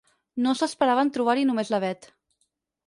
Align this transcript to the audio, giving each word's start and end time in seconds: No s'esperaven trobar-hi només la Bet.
No 0.45 0.53
s'esperaven 0.61 1.13
trobar-hi 1.19 1.47
només 1.51 1.73
la 1.77 1.83
Bet. 1.89 2.13